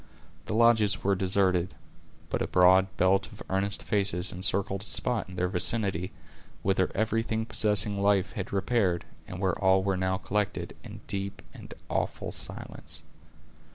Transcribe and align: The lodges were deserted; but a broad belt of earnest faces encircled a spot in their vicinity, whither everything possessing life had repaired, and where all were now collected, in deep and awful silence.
The 0.45 0.55
lodges 0.55 1.03
were 1.03 1.13
deserted; 1.13 1.75
but 2.31 2.41
a 2.41 2.47
broad 2.47 2.87
belt 2.97 3.31
of 3.31 3.43
earnest 3.51 3.83
faces 3.83 4.31
encircled 4.31 4.81
a 4.81 4.85
spot 4.85 5.29
in 5.29 5.35
their 5.35 5.47
vicinity, 5.47 6.11
whither 6.63 6.89
everything 6.95 7.45
possessing 7.45 8.01
life 8.01 8.31
had 8.33 8.51
repaired, 8.51 9.05
and 9.27 9.39
where 9.39 9.55
all 9.59 9.83
were 9.83 9.97
now 9.97 10.17
collected, 10.17 10.75
in 10.83 11.01
deep 11.05 11.43
and 11.53 11.75
awful 11.87 12.31
silence. 12.31 13.03